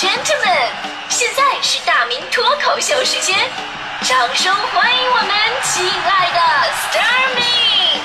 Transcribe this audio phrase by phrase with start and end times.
[0.00, 0.72] gentlemen，
[1.10, 3.36] 现在是大明脱口秀时间，
[4.00, 5.28] 掌声欢迎我们
[5.62, 6.40] 亲爱的
[6.88, 8.00] Starmy。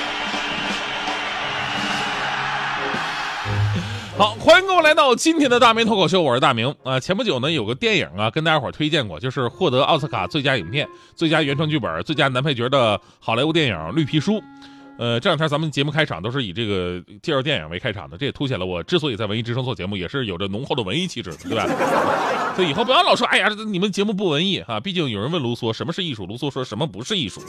[4.18, 10.86] 好，欢迎各位来到今天的大明脱口秀，我是大明啊、前不久呢，有个电影啊，跟大家伙儿推荐过，就是获得奥斯卡最佳影片、
[11.16, 14.34] 最佳原创剧本、最佳男配角的好莱坞电影《绿皮书》。
[14.98, 21.68] 呃，这两天咱们节目开场都是以这个介绍电影为开场的，这也凸显了我之所以在文艺之声做节目，也是有着浓厚的文艺气质的，对吧？
[22.56, 24.80] 所以以后不要老说，哎呀，这你们节目不文艺啊！
[24.80, 27.42] 毕竟有人问卢梭什么是艺术，卢梭说什么不是艺术？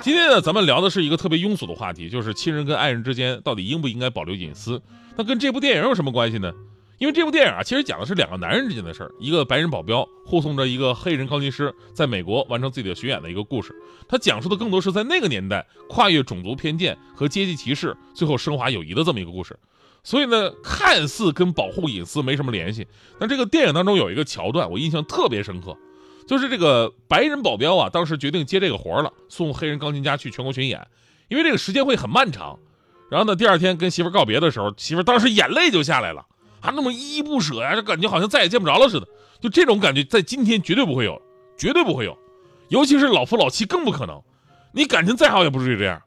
[0.00, 4.82] 今天呢，咱们聊的是一个特别庸俗的话题，就是亲人跟爱人之间到底应不应该保留隐私？
[5.16, 6.52] 那跟这部电影有什么关系呢？
[6.98, 13.74] 因为这部电影啊，其实讲的是两个男人之间的事儿，一个白人保镖护送着一个黑人钢琴师在美国完成自己的巡演的一个故事。
[14.08, 19.58] 它讲述的更多是在那个年代跨越种族偏见和阶级歧视，最后升华友谊的这么一个故事。
[20.02, 22.86] 所以呢，看似跟保护隐私没什么联系，
[23.18, 25.76] 但这个电影当中有一个桥段，我印象特别深刻，
[26.26, 30.86] 就是这个白人保镖啊，当时决定接这个活儿了，送黑人钢琴家去全国巡演，
[31.28, 32.58] 因为这个时间会很漫长。
[33.10, 36.26] 然后呢，第二天跟媳妇告别的时候，媳妇当时眼泪就下来了，
[36.64, 39.06] 还那么依依不舍呀，这感觉好像再也见不着了似的。
[39.38, 41.20] 就这种感觉，在今天绝对不会有，
[41.58, 42.16] 绝对不会有，
[42.68, 44.18] 尤其是老夫老妻更不可能。
[44.72, 46.00] 你感情再好也不至于这样，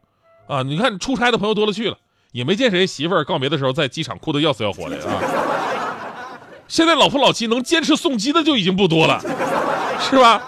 [0.48, 0.64] 啊！
[0.64, 1.98] 你看出差的朋友多了去了，
[2.32, 5.22] 也没见谁媳妇儿告别的时候在机场哭得要死要活的啊。
[6.68, 9.22] 现在老夫老妻能坚持送机的就已经不多了，
[10.02, 10.42] 是吧？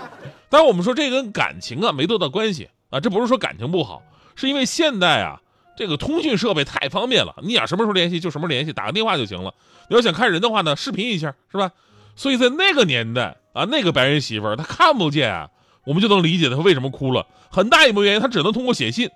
[0.49, 4.01] 但我们说这跟感情啊没多大关系啊，这不是说感情不好，
[4.33, 5.39] 是因为现代啊
[5.79, 9.53] 这个通讯设备太方便了，你想什么时候联系就什么联系，打个电话就行了。
[9.87, 11.71] 你要想看人的话呢，视频一下是吧？
[12.17, 15.49] 所以在那个年代啊，那个白人媳妇儿她看不见啊，
[15.85, 17.25] 我们就能理解她为什么哭了。
[17.49, 19.09] 很大一部分原因，她只能通过写信。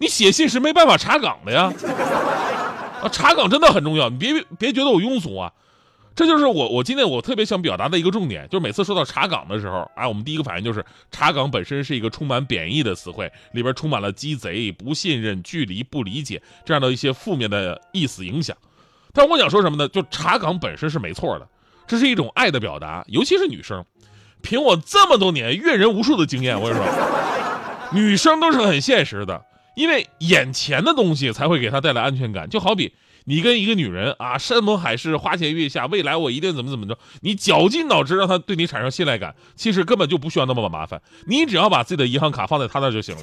[0.00, 1.72] 你写信是没办法查岗的呀，
[3.00, 4.10] 啊，查岗真的很重要。
[4.10, 5.52] 你别别觉得我庸俗啊，
[6.16, 18.56] 这就是我我今天我特别想表达的一个重点，就是每次说到查岗的时候啊，我们第一个反应就是查岗本身是一个充满贬义的词汇，里边充满了鸡贼、不信任、距离、不理解这样的一些负面的意思影响。
[19.12, 19.86] 但我想说什么呢？
[19.88, 21.46] 就查岗本身是没错的，
[21.86, 23.84] 这是一种爱的表达，尤其是女生。
[24.40, 26.86] 凭我这么多年阅人无数的经验，我跟你说，
[27.92, 32.48] 女生都是很现实的，因为眼前的东西才会给她带来安全感。
[32.48, 32.94] 就好比
[33.28, 43.22] 你跟一个女人啊，山盟海誓、花前月下，未来我一定怎么怎么着，你绞尽脑汁让她对你产生信赖感，其实根本就不需要那么麻烦，你只要把自己的银行卡放在她那就行了。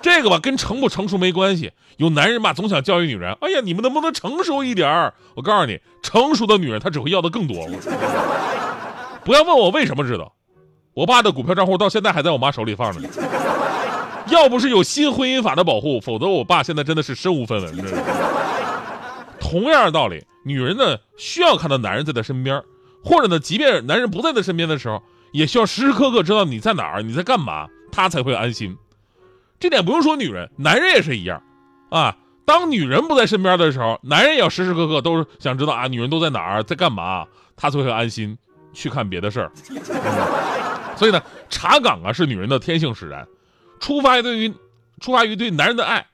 [0.00, 1.72] 这个吧，跟成不成熟没关系。
[1.98, 5.12] 有男人吧，总想教育女人，哎呀，你们能不能成熟一点儿？
[5.34, 7.68] 我告诉你，成熟的女人她只会要的更多。
[9.24, 10.32] 不要问我为什么知道，
[10.94, 13.08] 我爸的股票账户到现在还在我妈手里放着呢。
[14.28, 17.76] 要不是有新婚姻法的保护，否则我爸现在真的是身无分文。
[19.40, 22.62] 同样的道理，女人呢需要看到男人在她身边，
[23.04, 28.76] 或者呢，即便男人不在她身边的时候，也需要时时刻刻知道你在哪儿，你在干嘛，她才会安心。
[29.60, 31.42] 这点不用说，女人，男人也是一样，
[31.90, 37.26] 啊，当女人不在身边的时候，男人也要时时刻刻都是想知道啊，女人都在哪儿，在干嘛，
[37.56, 38.38] 他才会安心
[38.72, 39.52] 去看别的事儿。
[40.96, 43.26] 所以呢，查岗啊是女人的天性使然，
[43.80, 44.54] 出发于对于
[45.00, 46.06] 出发于对男人的爱，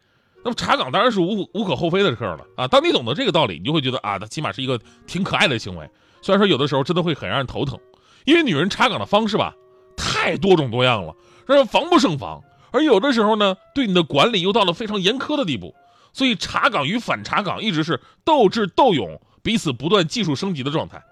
[0.44, 2.68] 那么查岗当然是无无可厚非的事儿了啊。
[2.68, 5.88] 当你懂得这个道理，你就会觉得啊，它起码是一个挺可爱的行为。
[6.20, 7.78] 虽然说有的时候真的会很让人头疼，
[8.24, 9.54] 因为女人查岗的方式吧
[9.96, 11.14] 太多种多样了，
[11.46, 12.42] 让人防不胜防。
[12.70, 15.74] 而有的时候呢，对你的管理又到了非常严苛的地步，
[16.12, 21.02] 所以查岗与反查岗一直是斗智斗勇、彼此不断技术升级的状态。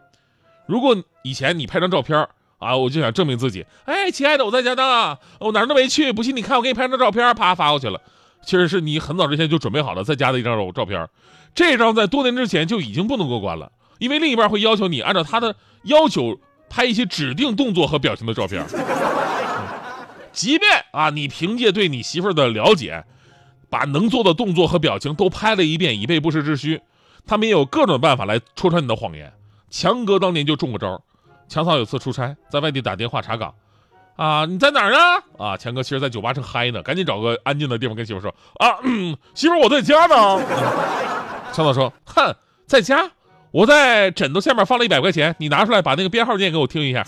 [0.67, 2.29] 如果以前你拍张照片
[2.59, 8.01] 啊，我就想证明自己，哎，亲爱的，我在家呢，我哪儿都没去，不信你看，我给你拍张照片，啪发过去了。
[8.45, 11.09] 其实是你很早之前就准备好了在家的一张照片，
[11.55, 15.55] 这张在多年之前就已经不能过关了，因为另一半会要求你按照他的
[15.85, 16.39] 要求
[16.69, 18.65] 拍一些指定动作和表情的照片。
[20.33, 23.05] 即便啊，你凭借对你媳妇儿的了解，
[23.69, 26.81] 把能做的动作和表情都拍了一遍，以备不时之需，
[27.27, 29.33] 他们也有各种办法来戳穿你的谎言。
[29.69, 31.03] 强哥当年就中过招，
[31.49, 33.55] 强嫂有次出差，在外地打电话查岗，
[34.17, 34.99] 啊，你在哪儿呢？
[35.39, 38.77] 啊，强哥其实在酒吧正嗨呢，赶紧找个安静的地方跟媳妇说，啊，
[39.35, 40.41] 媳妇我在家呢。
[41.53, 42.35] 强子说，哼，
[42.67, 43.11] 在家，
[43.51, 47.05] 我在枕头下面放了一百块钱，你拿出来把那个编号念给我听一下。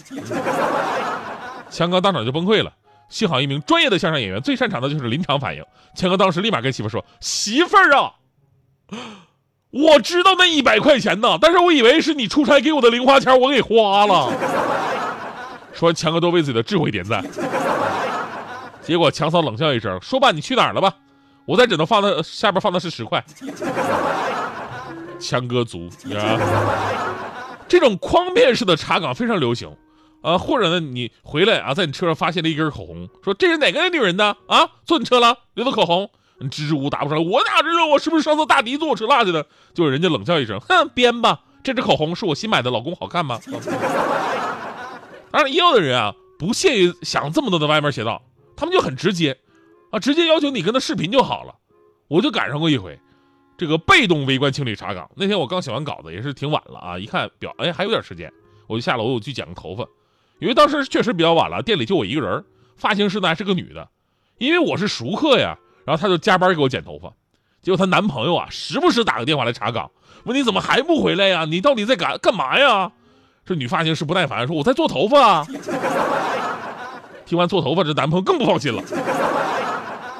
[1.70, 2.72] 强哥当场就崩溃了。
[3.08, 5.64] 幸好一名专业的相声演员，最擅长的就是临场反应。
[5.94, 8.14] 强哥当时立马跟媳妇说：“媳妇儿啊，
[9.70, 14.32] 我知道那一百块钱呢，但是我以为是你出差给我的零花钱，我给花了。”
[15.74, 17.22] 说完，强哥都为自己的智慧点赞。
[18.80, 20.94] 结果强嫂冷笑一声：“说吧，你去哪儿了吧？
[21.46, 23.22] 我在枕头放的下边放的是十块。”
[25.18, 26.38] 强哥族，你知道
[27.66, 29.74] 这种诓骗式的查岗非常流行，
[30.20, 34.68] 啊，或者呢，你回来啊，在你车上发现了一根口红，说这是哪个女人的啊？
[34.84, 36.10] 坐你车了，留的口红，
[36.40, 39.46] 你支支吾吾答不上来，我哪知道我是不是上次大迪坐我车落下的？
[39.72, 43.40] 就人家冷笑一声，哼，编吧，这支口红是我新买的，老公好看吗？
[45.34, 48.22] 当然，也有的人啊，不屑于想这么多的歪门邪道，
[48.54, 49.36] 他们就很直接，
[49.90, 51.56] 啊，直接要求你跟他视频就好了。
[52.06, 52.96] 我就赶上过一回，
[53.58, 55.10] 这个被动围观清理查岗。
[55.16, 58.32] 那天我刚写完稿子，也是挺晚了啊，一看表，哎，还有点时间，
[58.68, 59.84] 我就下楼我去剪个头发。
[60.38, 62.44] 因为当时确实比较晚了，店里就我一个人，
[62.76, 63.88] 发型师呢还是个女的，
[64.38, 67.12] 因为我是熟客呀，然后她就加班给我剪头发。
[67.60, 69.90] 结果她男朋友啊，时不时打个电话来查岗，
[70.26, 71.44] 问你怎么还不回来呀？
[71.44, 72.92] 你到底在干干嘛呀？
[73.46, 75.46] 这女发型师不耐烦说：“我在做头发啊。”
[77.26, 78.82] 听完做头发，这男朋友更不放心了：“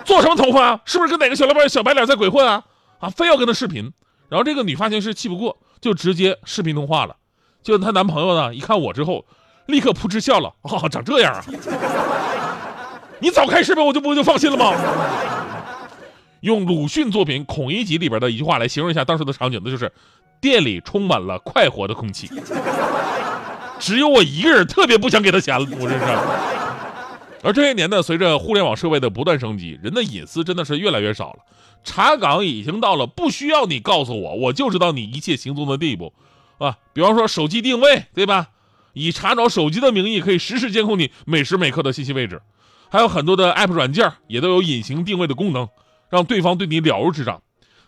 [0.04, 0.80] 做什么头发啊？
[0.84, 2.62] 是不是跟哪个小老板小白脸在鬼混啊？
[2.98, 3.92] 啊，非要跟他视频。”
[4.28, 7.16] 然后这个女发型师气不过，就直接视频通话了。
[7.62, 9.24] 就她男朋友呢，一看我之后，
[9.66, 11.44] 立刻扑哧笑了：“哦，长这样啊？
[13.20, 14.72] 你早开视频，我就不就放心了吗？”
[16.40, 19.90] 用鲁迅作品《孔乙己》里边的一句话来形容一下当时的场景，那就是
[20.40, 22.30] 店里充满了快活的空气。
[23.84, 26.04] 只有我一个人特别不想给他钱了，我这是。
[27.42, 31.40] 而这些年呢，随着互联网设备的不断升级，人的隐私真的是越来越少了。
[31.84, 36.14] 查岗已经到了不需要你告诉我，我就知道你一切行踪的地步，
[36.56, 38.48] 啊，比方说手机定位，对吧？
[38.94, 42.40] 以查找手机的名义，可以实时监控你每时每刻的信息位置。
[42.88, 45.68] 还有很多的 app 软件也都有隐形定位的功能，
[46.08, 47.42] 让对方对你了如指掌。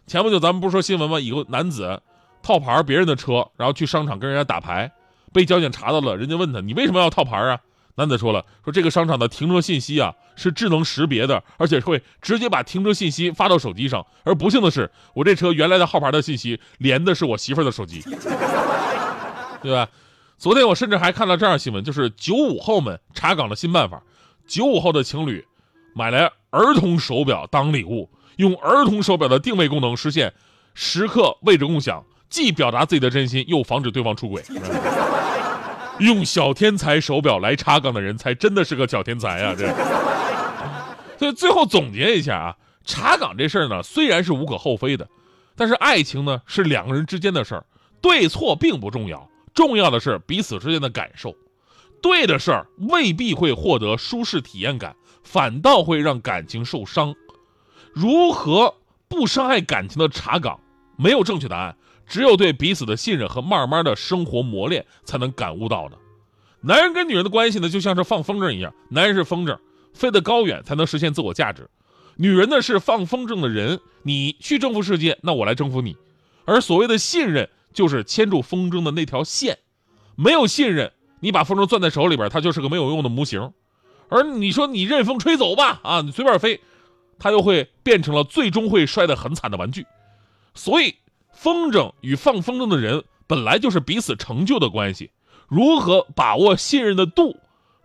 [0.06, 1.19] 前不久咱们不是说新闻吗？
[1.19, 2.02] 一个男子
[2.42, 4.92] 套牌别人的车，然后去商场跟人家打牌。
[5.37, 7.61] 被交警查到了，人家问他：“你为什么要套牌啊？”
[7.97, 14.06] 男子说了：“说这个商场的停车信息啊是智能识别的，而且会直接把停车信息发到手机上。
[14.25, 18.00] 而不幸的是，我这车原来的号牌的信息连的是我媳妇儿的手机，
[19.61, 19.87] 对吧？
[20.38, 24.03] 昨天我甚至还看到这样新闻，就是九五后们查岗的新办法：
[24.47, 25.44] 九五后的情侣
[25.94, 30.33] 买来儿童手表当礼物，用儿童手表的定位功能实现
[30.73, 34.43] 时刻位置共享，既表达自己的真心，又防止对方出轨。”
[35.98, 39.54] 用小天才手表来查岗的人才真的是个小天才啊！
[39.56, 39.66] 这，
[41.19, 45.08] 所以最后总结一下啊，查岗这事儿呢，虽然是无可厚非的，
[45.54, 47.64] 但是爱情呢是两个人之间的事儿，
[48.00, 51.34] 对错并不重要，重要的是彼此之间的感受。
[52.02, 54.94] 对的事儿未必会获得舒适体验感，
[55.25, 57.14] 反倒会让感情受伤。
[57.94, 58.75] 如何
[59.08, 60.60] 不伤害感情的查岗，
[60.96, 61.75] 没有正确答案。
[62.06, 65.99] 只有对彼此的信任和慢慢的生活磨练，才能感悟到的。
[66.61, 69.58] 男人跟女人的关系呢，就像是放风筝一样，男人是风筝，
[69.93, 71.64] 飞得高远才能实现自我价值；
[72.17, 75.97] 女人呢是放风筝的人，你去征服世界，那我来征服你。
[76.44, 79.59] 而所谓的信任，就是牵住风筝的那条线。
[80.14, 83.52] 没有信任，你把风筝攥在手里边，它就是个没有用的模型。
[84.09, 86.61] 而你说你任风吹走吧，啊，你随便飞，
[87.19, 89.85] 它又会变成了最终会摔得很惨的玩具。
[90.55, 90.94] 所以。
[91.37, 95.11] 风筝与放风筝的人本来就是彼此成就的关系，
[95.47, 97.38] 如何把握信任的度，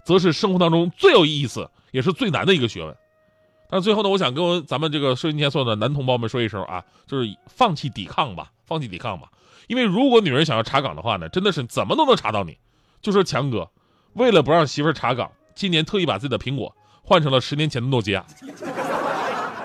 [0.05, 2.95] 则是生活当中最有意思也是最难的一个学问。
[3.69, 9.29] 但最后呢，我想跟咱们这个收音机前所有的男同胞们说一声啊，就是放弃抵抗吧，放弃抵抗吧。
[9.67, 12.57] 因为如果女人想要查岗的话呢，真的是怎么都能查到你。
[13.01, 13.69] 就说强哥，
[14.13, 18.25] 为了不让媳妇查岗，今年特意把自己的苹果换成了十年前的诺基亚。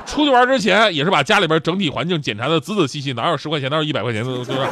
[0.07, 4.69] 出去玩之前也是把家里边整体环境检查的仔仔细细，哪有十块钱，哪有一百块钱的，对吧？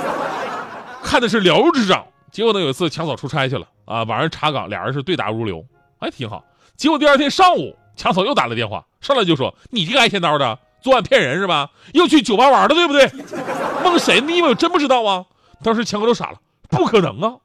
[1.02, 2.06] 看的是了如指掌。
[2.30, 5.64] 结果呢，有一次强嫂出差去了啊，晚上查岗，俩人是对答如流，
[6.00, 6.42] 还挺好。
[6.76, 11.70] 结果第二天上午，强嫂又打了电话，上来就说：“你这个挨千刀的，昨晚骗人是吧？
[11.92, 13.08] 又去酒吧玩了，对不对？
[13.84, 14.20] 蒙谁？
[14.20, 15.24] 你以为我真不知道啊？”
[15.62, 16.38] 当时强哥都傻了，
[16.68, 17.36] 不可能啊！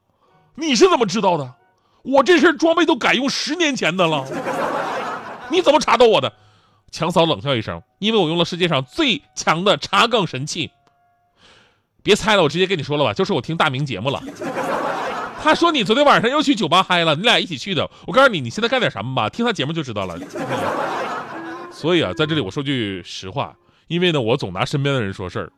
[0.56, 1.54] 你是怎么知道的？
[2.02, 4.24] 我这身装备都改用十年前的了，
[5.50, 6.32] 你怎么查到我的？
[6.90, 10.70] 强嫂冷笑一声：“因为我用了世界上最强的查岗神器。”
[12.02, 14.22] 别猜了，我直接跟你说了吧，就是我听大明节目了。
[15.42, 17.90] 他说你昨天晚上又去酒吧嗨了，你俩一起去的。
[18.06, 20.18] 我告诉你，你现在干点什么吧，听他节目就知道了。
[21.72, 23.54] 所以啊，在这里我说句实话，
[23.86, 25.52] 因为呢，我总拿身边的人说事儿，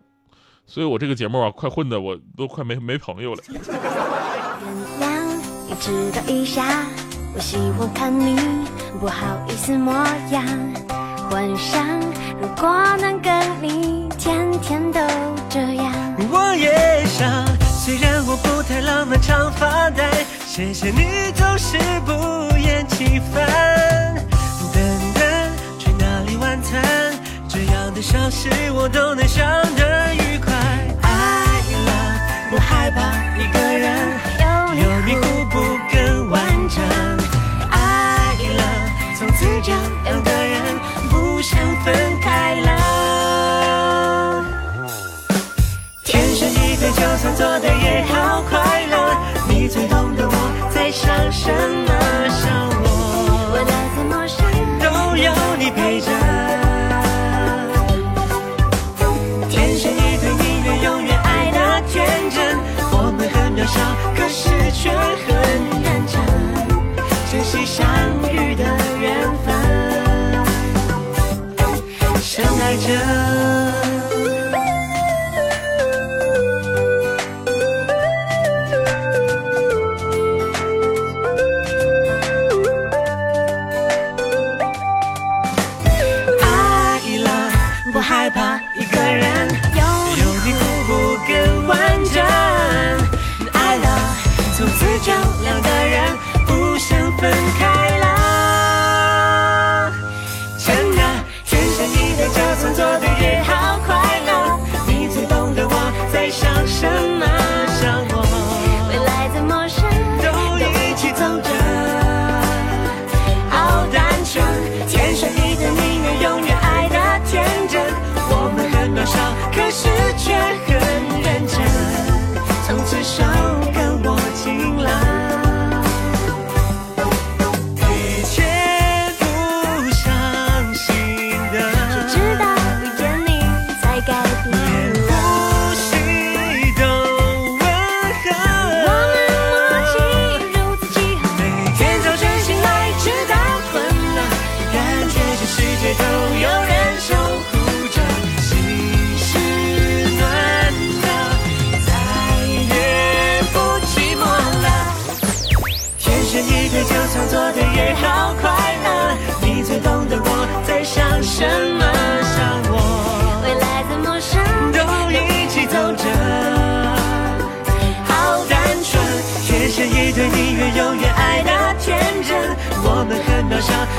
[0.67, 3.43] 所以我这个节目啊，快混的我都快没没朋友了。
[7.35, 8.37] 我喜欢看你
[9.01, 9.93] 不好意思模
[10.31, 10.92] 样。
[11.33, 11.83] 晚上，
[12.39, 12.69] 如果
[13.01, 15.01] 能跟你天天都
[15.49, 15.91] 这样。
[16.31, 20.11] 我也想，虽然我不太浪漫，常发呆。
[20.47, 22.13] 谢谢你总是不
[22.59, 24.15] 厌其烦。
[24.75, 24.83] 等
[25.15, 25.23] 等，
[25.79, 26.83] 去哪里晚餐？
[27.49, 29.47] 这样的小事我都能想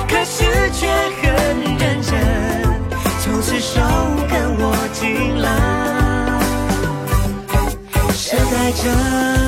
[0.07, 0.87] 可是却
[1.21, 2.11] 很认真
[3.21, 3.79] 从此收
[4.27, 6.41] 看我情郎
[8.13, 9.42] 深爱着